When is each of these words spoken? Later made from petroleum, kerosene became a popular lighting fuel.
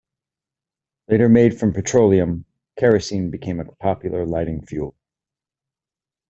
Later 1.09 1.29
made 1.29 1.59
from 1.59 1.73
petroleum, 1.73 2.45
kerosene 2.75 3.29
became 3.29 3.59
a 3.59 3.65
popular 3.65 4.25
lighting 4.25 4.65
fuel. 4.65 4.95